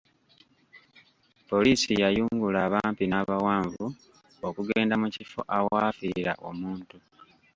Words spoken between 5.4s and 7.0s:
awaafiira omuntu.